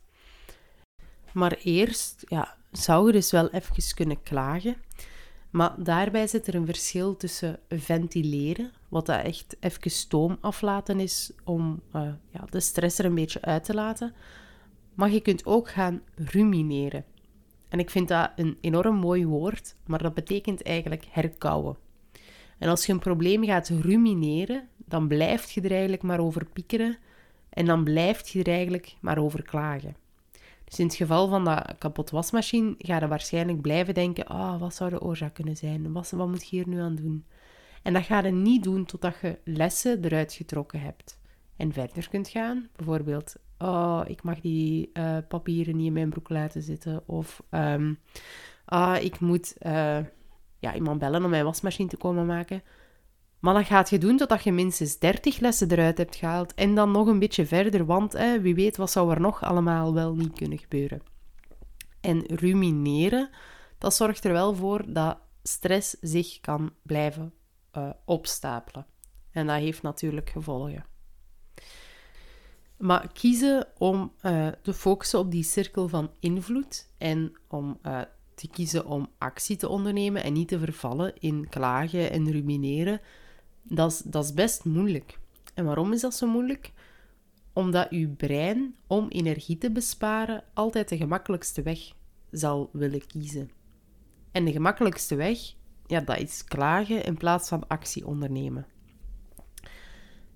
Maar 1.32 1.58
eerst 1.62 2.24
ja, 2.28 2.56
zou 2.72 3.06
je 3.06 3.12
dus 3.12 3.30
wel 3.30 3.50
even 3.50 3.94
kunnen 3.94 4.22
klagen. 4.22 4.76
Maar 5.50 5.74
daarbij 5.78 6.26
zit 6.26 6.46
er 6.46 6.54
een 6.54 6.66
verschil 6.66 7.16
tussen 7.16 7.58
ventileren, 7.68 8.72
wat 8.88 9.06
dat 9.06 9.24
echt 9.24 9.56
even 9.60 9.90
stoom 9.90 10.38
aflaten 10.40 11.00
is 11.00 11.32
om 11.44 11.82
uh, 11.96 12.02
ja, 12.30 12.44
de 12.50 12.60
stress 12.60 12.98
er 12.98 13.04
een 13.04 13.14
beetje 13.14 13.42
uit 13.42 13.64
te 13.64 13.74
laten. 13.74 14.14
Maar 14.94 15.10
je 15.10 15.20
kunt 15.20 15.46
ook 15.46 15.70
gaan 15.70 16.02
rumineren. 16.14 17.04
En 17.68 17.78
ik 17.78 17.90
vind 17.90 18.08
dat 18.08 18.30
een 18.36 18.58
enorm 18.60 18.96
mooi 18.96 19.26
woord, 19.26 19.74
maar 19.86 20.02
dat 20.02 20.14
betekent 20.14 20.62
eigenlijk 20.62 21.04
herkauwen. 21.10 21.76
En 22.58 22.68
als 22.68 22.86
je 22.86 22.92
een 22.92 22.98
probleem 22.98 23.44
gaat 23.44 23.68
rumineren, 23.68 24.68
dan 24.76 25.08
blijf 25.08 25.50
je 25.50 25.60
er 25.60 25.70
eigenlijk 25.70 26.02
maar 26.02 26.20
over 26.20 26.46
piekeren 26.46 26.98
en 27.48 27.66
dan 27.66 27.84
blijf 27.84 28.28
je 28.28 28.42
er 28.42 28.52
eigenlijk 28.52 28.94
maar 29.00 29.18
over 29.18 29.42
klagen. 29.42 29.96
In 30.78 30.86
het 30.86 30.94
geval 30.94 31.28
van 31.28 31.44
dat 31.44 31.74
kapot 31.78 32.10
wasmachine 32.10 32.74
ga 32.78 32.98
je 32.98 33.08
waarschijnlijk 33.08 33.60
blijven 33.60 33.94
denken, 33.94 34.30
oh, 34.30 34.60
wat 34.60 34.74
zou 34.74 34.90
de 34.90 35.00
oorzaak 35.00 35.34
kunnen 35.34 35.56
zijn? 35.56 35.92
Wat, 35.92 36.10
wat 36.10 36.28
moet 36.28 36.48
je 36.48 36.56
hier 36.56 36.68
nu 36.68 36.80
aan 36.80 36.94
doen? 36.94 37.26
En 37.82 37.92
dat 37.92 38.04
ga 38.04 38.20
je 38.20 38.30
niet 38.30 38.62
doen 38.62 38.84
totdat 38.84 39.14
je 39.22 39.38
lessen 39.44 40.04
eruit 40.04 40.32
getrokken 40.32 40.80
hebt. 40.80 41.20
En 41.56 41.72
verder 41.72 42.08
kunt 42.08 42.28
gaan. 42.28 42.68
Bijvoorbeeld, 42.76 43.34
oh, 43.58 44.00
ik 44.06 44.22
mag 44.22 44.40
die 44.40 44.90
uh, 44.92 45.16
papieren 45.28 45.76
niet 45.76 45.86
in 45.86 45.92
mijn 45.92 46.10
broek 46.10 46.28
laten 46.28 46.62
zitten. 46.62 47.02
Of, 47.06 47.42
um, 47.50 47.98
ah, 48.64 49.02
ik 49.02 49.20
moet 49.20 49.54
uh, 49.62 49.98
ja, 50.58 50.74
iemand 50.74 50.98
bellen 50.98 51.24
om 51.24 51.30
mijn 51.30 51.44
wasmachine 51.44 51.88
te 51.88 51.96
komen 51.96 52.26
maken. 52.26 52.62
Maar 53.42 53.54
dat 53.54 53.66
gaat 53.66 53.90
je 53.90 53.98
doen 53.98 54.16
totdat 54.16 54.44
je 54.44 54.52
minstens 54.52 54.98
30 54.98 55.38
lessen 55.38 55.70
eruit 55.70 55.98
hebt 55.98 56.16
gehaald 56.16 56.54
en 56.54 56.74
dan 56.74 56.90
nog 56.90 57.06
een 57.06 57.18
beetje 57.18 57.46
verder, 57.46 57.86
want 57.86 58.12
hè, 58.12 58.40
wie 58.40 58.54
weet 58.54 58.76
wat 58.76 58.90
zou 58.90 59.10
er 59.10 59.20
nog 59.20 59.42
allemaal 59.42 59.94
wel 59.94 60.14
niet 60.14 60.32
kunnen 60.32 60.58
gebeuren. 60.58 61.02
En 62.00 62.24
rumineren, 62.26 63.30
dat 63.78 63.94
zorgt 63.94 64.24
er 64.24 64.32
wel 64.32 64.54
voor 64.54 64.92
dat 64.92 65.18
stress 65.42 65.96
zich 66.00 66.40
kan 66.40 66.72
blijven 66.82 67.32
uh, 67.76 67.90
opstapelen. 68.04 68.86
En 69.30 69.46
dat 69.46 69.56
heeft 69.56 69.82
natuurlijk 69.82 70.30
gevolgen. 70.30 70.84
Maar 72.76 73.12
kiezen 73.12 73.66
om 73.78 74.12
uh, 74.22 74.48
te 74.62 74.74
focussen 74.74 75.18
op 75.18 75.30
die 75.30 75.44
cirkel 75.44 75.88
van 75.88 76.10
invloed 76.20 76.88
en 76.98 77.32
om 77.48 77.78
uh, 77.82 78.00
te 78.34 78.48
kiezen 78.48 78.86
om 78.86 79.08
actie 79.18 79.56
te 79.56 79.68
ondernemen 79.68 80.22
en 80.22 80.32
niet 80.32 80.48
te 80.48 80.58
vervallen 80.58 81.12
in 81.18 81.48
klagen 81.48 82.10
en 82.10 82.30
rumineren, 82.30 83.00
dat 83.62 83.92
is, 83.92 83.98
dat 83.98 84.24
is 84.24 84.34
best 84.34 84.64
moeilijk. 84.64 85.18
En 85.54 85.64
waarom 85.64 85.92
is 85.92 86.00
dat 86.00 86.14
zo 86.14 86.26
moeilijk? 86.26 86.72
Omdat 87.52 87.90
uw 87.90 88.14
brein, 88.16 88.74
om 88.86 89.08
energie 89.08 89.58
te 89.58 89.70
besparen, 89.70 90.44
altijd 90.54 90.88
de 90.88 90.96
gemakkelijkste 90.96 91.62
weg 91.62 91.78
zal 92.30 92.70
willen 92.72 93.06
kiezen. 93.06 93.50
En 94.32 94.44
de 94.44 94.52
gemakkelijkste 94.52 95.14
weg, 95.14 95.38
ja, 95.86 96.00
dat 96.00 96.18
is 96.18 96.44
klagen 96.44 97.04
in 97.04 97.16
plaats 97.16 97.48
van 97.48 97.68
actie 97.68 98.06
ondernemen. 98.06 98.66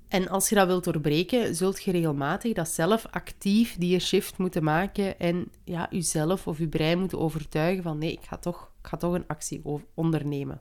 En 0.09 0.29
als 0.29 0.49
je 0.49 0.55
dat 0.55 0.67
wilt 0.67 0.85
doorbreken, 0.85 1.55
zult 1.55 1.83
je 1.83 1.91
regelmatig 1.91 2.53
dat 2.53 2.69
zelf 2.69 3.07
actief 3.11 3.77
die 3.77 3.99
shift 3.99 4.39
moeten 4.39 4.65
maken 4.65 5.19
en 5.19 5.51
ja, 5.65 5.87
jezelf 5.91 6.47
of 6.47 6.59
je 6.59 6.69
brein 6.69 6.99
moeten 6.99 7.19
overtuigen 7.19 7.83
van 7.83 7.99
nee, 7.99 8.13
ik 8.13 8.25
ga 8.25 8.37
toch, 8.37 8.73
ik 8.81 8.87
ga 8.87 8.97
toch 8.97 9.15
een 9.15 9.27
actie 9.27 9.63
ondernemen. 9.95 10.61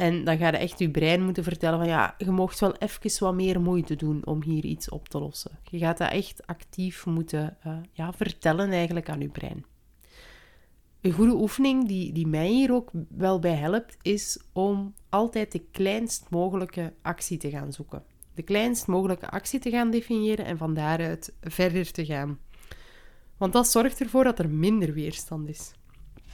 En 0.00 0.24
dan 0.24 0.38
ga 0.38 0.46
je 0.46 0.56
echt 0.56 0.78
je 0.78 0.90
brein 0.90 1.24
moeten 1.24 1.44
vertellen 1.44 1.78
van 1.78 1.88
ja, 1.88 2.14
je 2.18 2.30
mocht 2.30 2.60
wel 2.60 2.76
even 2.76 3.24
wat 3.24 3.34
meer 3.34 3.60
moeite 3.60 3.96
doen 3.96 4.26
om 4.26 4.42
hier 4.42 4.64
iets 4.64 4.88
op 4.88 5.08
te 5.08 5.18
lossen. 5.18 5.58
Je 5.70 5.78
gaat 5.78 5.98
dat 5.98 6.10
echt 6.10 6.46
actief 6.46 7.06
moeten 7.06 7.56
uh, 7.66 7.76
ja, 7.92 8.12
vertellen 8.12 8.70
eigenlijk 8.70 9.08
aan 9.08 9.20
je 9.20 9.28
brein. 9.28 9.64
Een 11.00 11.12
goede 11.12 11.34
oefening 11.34 11.88
die, 11.88 12.12
die 12.12 12.26
mij 12.26 12.48
hier 12.48 12.72
ook 12.72 12.90
wel 13.08 13.38
bij 13.38 13.54
helpt, 13.54 13.96
is 14.02 14.40
om 14.52 14.94
altijd 15.08 15.52
de 15.52 15.64
kleinst 15.70 16.26
mogelijke 16.30 16.92
actie 17.02 17.38
te 17.38 17.50
gaan 17.50 17.72
zoeken. 17.72 18.02
De 18.34 18.42
kleinst 18.42 18.86
mogelijke 18.86 19.30
actie 19.30 19.60
te 19.60 19.70
gaan 19.70 19.90
definiëren 19.90 20.44
en 20.44 20.56
van 20.56 20.74
daaruit 20.74 21.32
verder 21.40 21.92
te 21.92 22.04
gaan. 22.04 22.38
Want 23.36 23.52
dat 23.52 23.68
zorgt 23.68 24.00
ervoor 24.00 24.24
dat 24.24 24.38
er 24.38 24.50
minder 24.50 24.92
weerstand 24.92 25.48
is. 25.48 25.72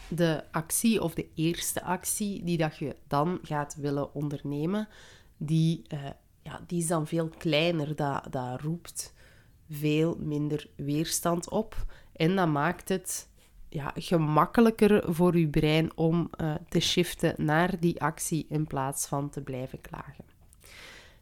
De 0.08 0.44
actie 0.50 1.02
of 1.02 1.14
de 1.14 1.26
eerste 1.34 1.82
actie 1.82 2.44
die 2.44 2.56
dat 2.56 2.76
je 2.76 2.96
dan 3.06 3.38
gaat 3.42 3.74
willen 3.74 4.14
ondernemen, 4.14 4.88
die, 5.36 5.82
uh, 5.94 6.00
ja, 6.42 6.60
die 6.66 6.78
is 6.78 6.86
dan 6.86 7.06
veel 7.06 7.28
kleiner. 7.28 7.96
Dat, 7.96 8.26
dat 8.30 8.60
roept 8.60 9.14
veel 9.70 10.16
minder 10.18 10.66
weerstand 10.76 11.50
op 11.50 11.86
en 12.12 12.36
dat 12.36 12.48
maakt 12.48 12.88
het 12.88 13.28
ja, 13.68 13.92
gemakkelijker 13.94 15.14
voor 15.14 15.38
je 15.38 15.48
brein 15.48 15.96
om 15.96 16.30
uh, 16.40 16.54
te 16.68 16.80
shiften 16.80 17.34
naar 17.36 17.80
die 17.80 18.00
actie 18.00 18.46
in 18.48 18.66
plaats 18.66 19.06
van 19.06 19.30
te 19.30 19.40
blijven 19.40 19.80
klagen. 19.80 20.24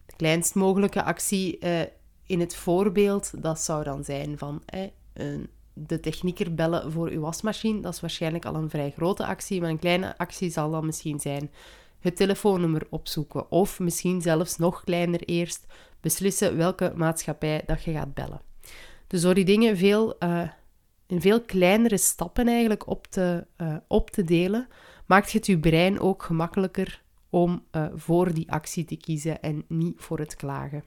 De 0.07 0.17
kleinst 0.17 0.55
mogelijke 0.55 1.03
actie 1.03 1.59
uh, 1.61 1.81
in 2.27 2.41
het 2.41 2.57
voorbeeld, 2.57 3.43
dat 3.43 3.61
zou 3.61 3.85
dan 3.85 4.05
zijn 4.05 4.39
van 4.39 4.63
eh, 4.67 4.83
een, 5.13 5.49
de 5.75 6.01
technieker 6.01 6.55
bellen 6.55 6.93
voor 6.93 7.09
uw 7.09 7.21
wasmachine. 7.21 7.81
Dat 7.81 7.93
is 7.95 8.01
waarschijnlijk 8.01 8.45
al 8.45 8.55
een 8.55 8.71
vrij 8.71 8.91
grote 8.91 9.27
actie, 9.27 9.61
maar 9.61 9.71
een 9.71 9.79
kleine 9.79 10.19
actie 10.19 10.51
zal 10.51 10.71
dan 10.71 10.87
misschien 10.87 11.21
zijn 11.21 11.51
het 12.01 12.17
telefoonnummer 12.17 12.87
opzoeken. 12.91 13.51
Of 13.51 13.79
misschien 13.79 14.23
zelfs 14.23 14.57
nog 14.57 14.85
kleiner 14.85 15.21
eerst 15.21 15.67
beslissen 16.01 16.57
welke 16.57 16.93
maatschappij 16.97 17.63
dat 17.67 17.83
je 17.83 17.93
gaat 17.93 18.15
bellen. 18.15 18.41
Dus 19.07 19.21
door 19.21 19.35
die 19.35 19.45
dingen 19.45 19.77
veel 19.77 20.17
uh, 20.21 20.49
in 21.07 21.21
veel 21.21 21.41
kleinere 21.41 21.97
stappen 21.97 22.49
eigenlijk 22.49 22.87
op 22.87 23.07
te, 23.07 23.47
uh, 23.57 23.77
op 23.89 24.11
te 24.11 24.25
delen, 24.25 24.69
maakt 25.07 25.33
het 25.33 25.47
je 25.47 25.59
brein 25.59 26.01
ook 26.01 26.23
gemakkelijker 26.23 27.03
om 27.31 27.65
uh, 27.73 27.87
voor 27.95 28.35
die 28.35 28.53
actie 28.53 28.85
te 28.85 28.97
kiezen 28.97 29.43
en 29.43 29.65
niet 29.69 30.01
voor 30.01 30.19
het 30.19 30.37
klagen. 30.37 30.85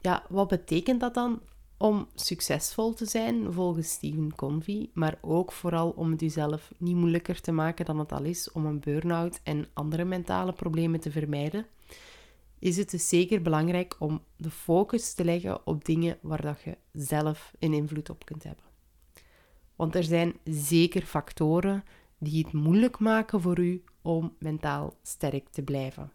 Ja, 0.00 0.22
wat 0.28 0.48
betekent 0.48 1.00
dat 1.00 1.14
dan 1.14 1.40
om 1.78 2.08
succesvol 2.14 2.94
te 2.94 3.06
zijn 3.06 3.52
volgens 3.52 3.90
Stephen 3.90 4.34
Convey, 4.34 4.90
maar 4.94 5.18
ook 5.20 5.52
vooral 5.52 5.90
om 5.90 6.10
het 6.10 6.20
jezelf 6.20 6.72
niet 6.78 6.96
moeilijker 6.96 7.40
te 7.40 7.52
maken 7.52 7.84
dan 7.84 7.98
het 7.98 8.12
al 8.12 8.24
is 8.24 8.52
om 8.52 8.66
een 8.66 8.80
burn-out 8.80 9.40
en 9.42 9.66
andere 9.72 10.04
mentale 10.04 10.52
problemen 10.52 11.00
te 11.00 11.10
vermijden? 11.10 11.66
is 12.58 12.76
het 12.76 12.90
dus 12.90 13.08
zeker 13.08 13.42
belangrijk 13.42 13.96
om 13.98 14.22
de 14.36 14.50
focus 14.50 15.14
te 15.14 15.24
leggen 15.24 15.66
op 15.66 15.84
dingen 15.84 16.18
waar 16.22 16.42
dat 16.42 16.60
je 16.62 16.76
zelf 16.92 17.52
een 17.58 17.72
invloed 17.72 18.10
op 18.10 18.24
kunt 18.24 18.42
hebben. 18.42 18.64
Want 19.76 19.94
er 19.94 20.04
zijn 20.04 20.34
zeker 20.44 21.02
factoren 21.02 21.84
die 22.18 22.44
het 22.44 22.52
moeilijk 22.52 22.98
maken 22.98 23.40
voor 23.40 23.58
u 23.58 23.84
om 24.02 24.34
mentaal 24.38 24.94
sterk 25.02 25.48
te 25.48 25.62
blijven. 25.62 26.12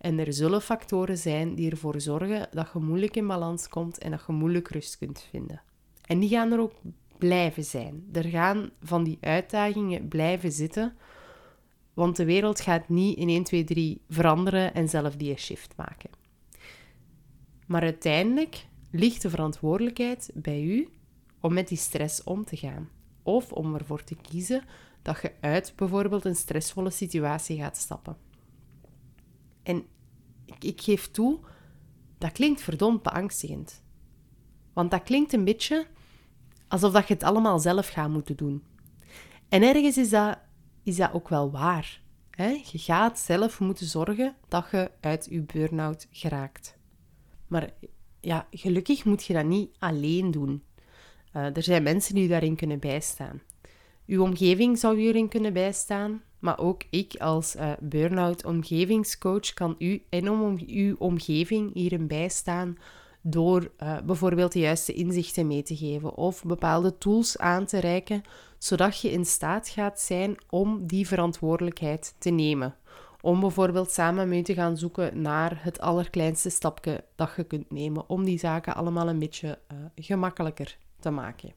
En 0.00 0.18
er 0.18 0.32
zullen 0.32 0.62
factoren 0.62 1.18
zijn 1.18 1.54
die 1.54 1.70
ervoor 1.70 2.00
zorgen 2.00 2.48
dat 2.50 2.70
je 2.72 2.78
moeilijk 2.78 3.16
in 3.16 3.26
balans 3.26 3.68
komt 3.68 3.98
en 3.98 4.10
dat 4.10 4.24
je 4.26 4.32
moeilijk 4.32 4.68
rust 4.68 4.98
kunt 4.98 5.26
vinden. 5.30 5.62
En 6.04 6.18
die 6.18 6.28
gaan 6.28 6.52
er 6.52 6.60
ook 6.60 6.74
blijven 7.18 7.64
zijn. 7.64 8.04
Er 8.12 8.24
gaan 8.24 8.70
van 8.82 9.04
die 9.04 9.18
uitdagingen 9.20 10.08
blijven 10.08 10.52
zitten 10.52 10.96
want 11.98 12.16
de 12.16 12.24
wereld 12.24 12.60
gaat 12.60 12.88
niet 12.88 13.18
in 13.18 13.28
1, 13.28 13.42
2, 13.42 13.64
3 13.64 14.00
veranderen 14.08 14.74
en 14.74 14.88
zelf 14.88 15.16
die 15.16 15.36
shift 15.36 15.76
maken. 15.76 16.10
Maar 17.66 17.82
uiteindelijk 17.82 18.66
ligt 18.90 19.22
de 19.22 19.30
verantwoordelijkheid 19.30 20.30
bij 20.34 20.62
u 20.62 20.88
om 21.40 21.52
met 21.52 21.68
die 21.68 21.78
stress 21.78 22.24
om 22.24 22.44
te 22.44 22.56
gaan. 22.56 22.88
Of 23.22 23.52
om 23.52 23.74
ervoor 23.74 24.04
te 24.04 24.16
kiezen 24.16 24.62
dat 25.02 25.22
je 25.22 25.32
uit 25.40 25.72
bijvoorbeeld 25.76 26.24
een 26.24 26.36
stressvolle 26.36 26.90
situatie 26.90 27.58
gaat 27.58 27.76
stappen. 27.76 28.16
En 29.68 29.86
ik, 30.58 30.80
geef 30.80 31.10
toe, 31.10 31.38
dat 32.18 32.32
klinkt 32.32 32.60
verdomd 32.60 33.02
beangstigend. 33.02 33.82
Want 34.72 34.90
dat 34.90 35.02
klinkt 35.02 35.32
een 35.32 35.44
beetje 35.44 35.86
alsof 36.68 36.92
dat 36.92 37.08
je 37.08 37.14
het 37.14 37.22
allemaal 37.22 37.58
zelf 37.58 37.88
gaat 37.88 38.08
moeten 38.08 38.36
doen. 38.36 38.62
En 39.48 39.62
ergens 39.62 39.96
is 39.96 40.10
dat 40.10 40.38
is 40.82 40.96
dat 40.96 41.12
ook 41.12 41.28
wel 41.28 41.50
waar. 41.50 42.00
Hè? 42.30 42.48
Je 42.48 42.78
gaat 42.78 43.18
zelf 43.18 43.60
moeten 43.60 43.86
zorgen 43.86 44.36
dat 44.48 44.68
je 44.70 44.90
uit 45.00 45.26
je 45.30 45.42
burn-out 45.42 46.06
geraakt. 46.10 46.78
Maar 47.46 47.70
ja, 48.20 48.46
gelukkig 48.50 49.04
moet 49.04 49.24
je 49.24 49.32
dat 49.32 49.44
niet 49.44 49.76
alleen 49.78 50.30
doen. 50.30 50.62
Uh, 51.32 51.56
er 51.56 51.62
zijn 51.62 51.82
mensen 51.82 52.14
die 52.14 52.22
je 52.22 52.28
daarin 52.28 52.56
kunnen 52.56 52.78
bijstaan. 52.78 53.42
Uw 54.06 54.22
omgeving 54.22 54.78
zou 54.78 54.98
u 54.98 55.06
erin 55.06 55.28
kunnen 55.28 55.52
bijstaan, 55.52 56.22
maar 56.38 56.58
ook 56.58 56.82
ik 56.90 57.14
als 57.18 57.56
uh, 57.56 57.72
burn-out 57.80 58.44
omgevingscoach 58.44 59.54
kan 59.54 59.74
u 59.78 60.02
en 60.08 60.30
om 60.30 60.58
uw 60.66 60.96
omgeving 60.98 61.74
hierin 61.74 62.06
bijstaan 62.06 62.78
door 63.22 63.70
uh, 63.82 63.96
bijvoorbeeld 64.00 64.52
de 64.52 64.58
juiste 64.58 64.92
inzichten 64.92 65.46
mee 65.46 65.62
te 65.62 65.76
geven 65.76 66.14
of 66.14 66.44
bepaalde 66.44 66.98
tools 66.98 67.38
aan 67.38 67.64
te 67.64 67.78
reiken, 67.78 68.22
zodat 68.58 69.00
je 69.00 69.10
in 69.10 69.26
staat 69.26 69.68
gaat 69.68 70.00
zijn 70.00 70.36
om 70.50 70.86
die 70.86 71.06
verantwoordelijkheid 71.06 72.14
te 72.18 72.30
nemen. 72.30 72.74
Om 73.20 73.40
bijvoorbeeld 73.40 73.90
samen 73.90 74.28
mee 74.28 74.42
te 74.42 74.54
gaan 74.54 74.76
zoeken 74.76 75.22
naar 75.22 75.58
het 75.62 75.80
allerkleinste 75.80 76.50
stapje 76.50 77.04
dat 77.14 77.30
je 77.36 77.44
kunt 77.44 77.70
nemen 77.70 78.08
om 78.08 78.24
die 78.24 78.38
zaken 78.38 78.74
allemaal 78.74 79.08
een 79.08 79.18
beetje 79.18 79.58
uh, 79.72 79.78
gemakkelijker 79.94 80.78
te 81.00 81.10
maken. 81.10 81.52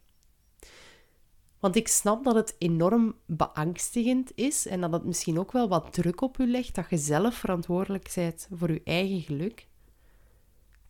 Want 1.62 1.76
ik 1.76 1.88
snap 1.88 2.24
dat 2.24 2.36
het 2.36 2.56
enorm 2.58 3.16
beangstigend 3.26 4.32
is 4.36 4.68
en 4.68 4.82
dat 4.82 4.92
het 4.92 5.06
misschien 5.06 5.40
ook 5.40 5.52
wel 5.52 5.68
wat 5.68 5.94
druk 5.94 6.22
op 6.22 6.38
je 6.38 6.48
legt 6.48 6.76
dat 6.76 6.90
je 6.90 6.98
zelf 6.98 7.36
verantwoordelijk 7.36 8.12
bent 8.16 8.48
voor 8.52 8.72
je 8.72 8.82
eigen 8.84 9.22
geluk. 9.22 9.68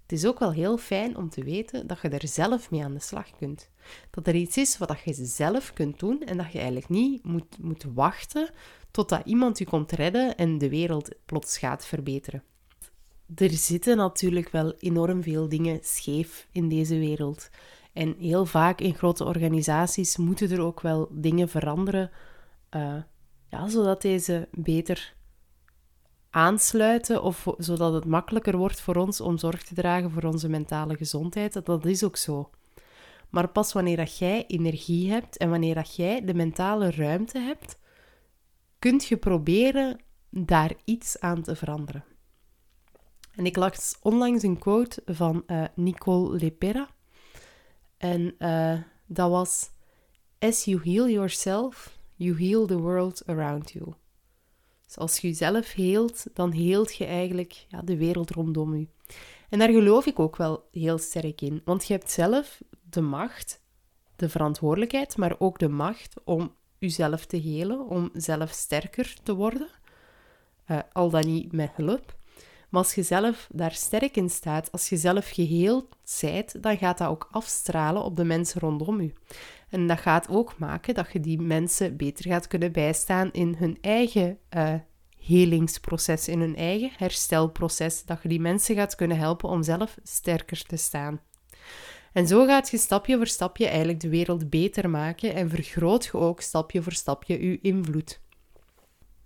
Het 0.01 0.11
is 0.11 0.25
ook 0.25 0.39
wel 0.39 0.51
heel 0.51 0.77
fijn 0.77 1.17
om 1.17 1.29
te 1.29 1.43
weten 1.43 1.87
dat 1.87 2.01
je 2.01 2.09
er 2.09 2.27
zelf 2.27 2.71
mee 2.71 2.83
aan 2.83 2.93
de 2.93 2.99
slag 2.99 3.37
kunt. 3.37 3.69
Dat 4.09 4.27
er 4.27 4.35
iets 4.35 4.57
is 4.57 4.77
wat 4.77 4.99
je 5.05 5.13
zelf 5.13 5.73
kunt 5.73 5.99
doen 5.99 6.21
en 6.23 6.37
dat 6.37 6.51
je 6.51 6.57
eigenlijk 6.57 6.89
niet 6.89 7.25
moet, 7.25 7.57
moet 7.59 7.85
wachten 7.93 8.49
totdat 8.91 9.21
iemand 9.25 9.57
je 9.57 9.65
komt 9.65 9.91
redden 9.91 10.35
en 10.37 10.57
de 10.57 10.69
wereld 10.69 11.09
plots 11.25 11.57
gaat 11.57 11.85
verbeteren. 11.85 12.43
Er 13.35 13.49
zitten 13.49 13.97
natuurlijk 13.97 14.49
wel 14.49 14.73
enorm 14.73 15.23
veel 15.23 15.49
dingen 15.49 15.79
scheef 15.81 16.47
in 16.51 16.69
deze 16.69 16.99
wereld. 16.99 17.49
En 17.93 18.15
heel 18.17 18.45
vaak 18.45 18.81
in 18.81 18.93
grote 18.93 19.25
organisaties 19.25 20.17
moeten 20.17 20.51
er 20.51 20.61
ook 20.61 20.81
wel 20.81 21.07
dingen 21.11 21.49
veranderen, 21.49 22.11
uh, 22.75 22.95
ja, 23.49 23.67
zodat 23.67 24.01
deze 24.01 24.47
beter 24.51 25.15
aansluiten 26.29 27.23
of 27.23 27.47
zodat 27.57 27.93
het 27.93 28.05
makkelijker 28.05 28.57
wordt 28.57 28.81
voor 28.81 28.95
ons 28.95 29.21
om 29.21 29.37
zorg 29.37 29.63
te 29.63 29.73
dragen 29.73 30.11
voor 30.11 30.23
onze 30.23 30.49
mentale 30.49 30.95
gezondheid. 30.95 31.65
Dat 31.65 31.85
is 31.85 32.03
ook 32.03 32.17
zo. 32.17 32.49
Maar 33.29 33.47
pas 33.47 33.73
wanneer 33.73 33.97
dat 33.97 34.17
jij 34.17 34.45
energie 34.47 35.11
hebt 35.11 35.37
en 35.37 35.49
wanneer 35.49 35.75
dat 35.75 35.95
jij 35.95 36.25
de 36.25 36.33
mentale 36.33 36.91
ruimte 36.91 37.39
hebt, 37.39 37.79
kunt 38.79 39.05
je 39.05 39.17
proberen 39.17 39.99
daar 40.29 40.73
iets 40.85 41.19
aan 41.19 41.41
te 41.41 41.55
veranderen. 41.55 42.03
En 43.35 43.45
ik 43.45 43.55
las 43.55 43.97
onlangs 44.01 44.43
een 44.43 44.59
quote 44.59 45.01
van 45.05 45.43
uh, 45.47 45.63
Nicole 45.75 46.37
Lepera. 46.37 46.89
En 48.01 48.35
uh, 48.39 48.79
dat 49.05 49.29
was: 49.29 49.69
As 50.39 50.65
you 50.65 50.81
heal 50.83 51.09
yourself, 51.09 51.97
you 52.15 52.47
heal 52.47 52.65
the 52.65 52.77
world 52.77 53.23
around 53.25 53.71
you. 53.71 53.93
Dus 54.85 54.97
als 54.97 55.17
je 55.17 55.27
jezelf 55.27 55.71
heelt, 55.71 56.25
dan 56.33 56.51
heelt 56.51 56.95
je 56.95 57.05
eigenlijk 57.05 57.65
ja, 57.67 57.81
de 57.81 57.97
wereld 57.97 58.29
rondom 58.29 58.75
je. 58.75 58.87
En 59.49 59.59
daar 59.59 59.69
geloof 59.69 60.05
ik 60.05 60.19
ook 60.19 60.35
wel 60.35 60.67
heel 60.71 60.97
sterk 60.97 61.41
in. 61.41 61.61
Want 61.65 61.87
je 61.87 61.93
hebt 61.93 62.11
zelf 62.11 62.61
de 62.89 63.01
macht, 63.01 63.61
de 64.15 64.29
verantwoordelijkheid, 64.29 65.17
maar 65.17 65.35
ook 65.39 65.59
de 65.59 65.69
macht 65.69 66.13
om 66.23 66.55
jezelf 66.77 67.25
te 67.25 67.37
helen, 67.37 67.87
om 67.87 68.09
zelf 68.13 68.49
sterker 68.51 69.15
te 69.23 69.33
worden. 69.33 69.67
Uh, 70.67 70.79
al 70.91 71.09
dan 71.09 71.25
niet 71.25 71.51
met 71.51 71.71
hulp. 71.75 72.19
Maar 72.71 72.81
als 72.81 72.95
je 72.95 73.03
zelf 73.03 73.47
daar 73.51 73.71
sterk 73.71 74.17
in 74.17 74.29
staat, 74.29 74.71
als 74.71 74.89
je 74.89 74.97
zelf 74.97 75.29
geheeld 75.29 75.87
zijt, 76.03 76.63
dan 76.63 76.77
gaat 76.77 76.97
dat 76.97 77.07
ook 77.07 77.27
afstralen 77.31 78.03
op 78.03 78.15
de 78.15 78.23
mensen 78.23 78.61
rondom 78.61 79.01
je. 79.01 79.13
En 79.69 79.87
dat 79.87 79.99
gaat 79.99 80.29
ook 80.29 80.57
maken 80.57 80.93
dat 80.93 81.11
je 81.11 81.19
die 81.19 81.41
mensen 81.41 81.97
beter 81.97 82.25
gaat 82.25 82.47
kunnen 82.47 82.71
bijstaan 82.71 83.31
in 83.31 83.55
hun 83.57 83.77
eigen 83.81 84.37
uh, 84.55 84.73
helingsproces, 85.19 86.27
in 86.27 86.39
hun 86.39 86.55
eigen 86.55 86.91
herstelproces. 86.97 88.05
Dat 88.05 88.19
je 88.21 88.29
die 88.29 88.39
mensen 88.39 88.75
gaat 88.75 88.95
kunnen 88.95 89.17
helpen 89.17 89.49
om 89.49 89.63
zelf 89.63 89.97
sterker 90.03 90.63
te 90.63 90.77
staan. 90.77 91.21
En 92.13 92.27
zo 92.27 92.45
gaat 92.45 92.69
je 92.69 92.77
stapje 92.77 93.17
voor 93.17 93.27
stapje 93.27 93.67
eigenlijk 93.67 93.99
de 93.99 94.09
wereld 94.09 94.49
beter 94.49 94.89
maken 94.89 95.33
en 95.33 95.49
vergroot 95.49 96.05
je 96.05 96.13
ook 96.13 96.41
stapje 96.41 96.81
voor 96.81 96.93
stapje 96.93 97.47
je 97.49 97.59
invloed. 97.61 98.21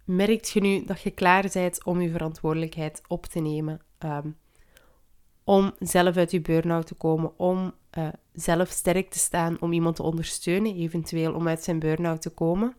Merkt 0.06 0.50
je 0.50 0.62
nu 0.62 0.86
dat 0.86 1.02
je 1.02 1.12
klaar 1.12 1.50
bent 1.54 1.84
om 1.84 2.02
je 2.02 2.10
verantwoordelijkheid 2.10 3.02
op 3.08 3.26
te 3.26 3.40
nemen? 3.40 3.82
Ehm, 3.98 4.30
om 5.44 5.74
zelf 5.80 6.18
uit 6.18 6.32
je 6.32 6.42
burn-out 6.42 6.88
te 6.88 6.94
komen, 6.94 7.40
om 7.40 7.74
uh, 7.98 8.08
zelf 8.34 8.70
sterk 8.70 9.10
te 9.10 9.20
staan, 9.20 9.62
om 9.62 9.74
iemand 9.74 9.96
te 9.96 10.04
ondersteunen, 10.04 10.76
eventueel 10.76 11.34
om 11.34 11.48
uit 11.48 11.64
zijn 11.64 11.80
burn-out 11.80 12.22
te 12.22 12.30
komen. 12.30 12.76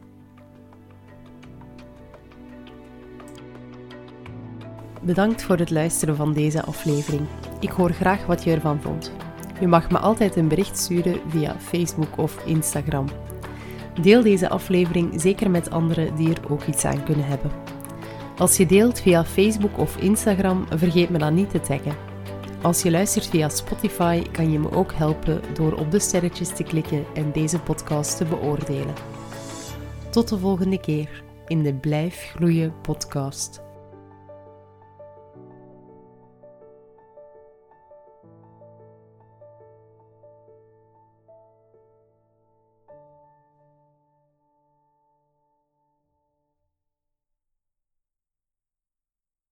Bedankt 5.02 5.42
voor 5.42 5.56
het 5.56 5.70
luisteren 5.70 6.16
van 6.16 6.32
deze 6.32 6.62
aflevering. 6.62 7.26
Ik 7.60 7.70
hoor 7.70 7.90
graag 7.90 8.26
wat 8.26 8.44
je 8.44 8.50
ervan 8.50 8.80
vond. 8.80 9.12
Je 9.60 9.66
mag 9.66 9.90
me 9.90 9.98
altijd 9.98 10.36
een 10.36 10.48
bericht 10.48 10.78
sturen 10.78 11.20
via 11.28 11.58
Facebook 11.58 12.18
of 12.18 12.46
Instagram. 12.46 13.06
Deel 14.02 14.22
deze 14.22 14.48
aflevering 14.48 15.20
zeker 15.20 15.50
met 15.50 15.70
anderen 15.70 16.16
die 16.16 16.30
er 16.30 16.50
ook 16.50 16.62
iets 16.62 16.84
aan 16.84 17.04
kunnen 17.04 17.26
hebben. 17.26 17.50
Als 18.38 18.56
je 18.56 18.66
deelt 18.66 19.00
via 19.00 19.24
Facebook 19.24 19.78
of 19.78 19.96
Instagram, 19.96 20.66
vergeet 20.70 21.10
me 21.10 21.18
dan 21.18 21.34
niet 21.34 21.50
te 21.50 21.60
taggen. 21.60 22.05
Als 22.66 22.82
je 22.82 22.90
luistert 22.90 23.26
via 23.26 23.48
Spotify, 23.48 24.22
kan 24.22 24.50
je 24.50 24.58
me 24.58 24.70
ook 24.70 24.92
helpen 24.92 25.40
door 25.54 25.72
op 25.72 25.90
de 25.90 25.98
sterretjes 25.98 26.48
te 26.48 26.62
klikken 26.62 27.04
en 27.14 27.32
deze 27.32 27.58
podcast 27.58 28.16
te 28.16 28.24
beoordelen. 28.24 28.94
Tot 30.10 30.28
de 30.28 30.38
volgende 30.38 30.80
keer 30.80 31.22
in 31.46 31.62
de 31.62 31.74
Blijf 31.74 32.32
Groeien 32.34 32.80
podcast. 32.80 33.65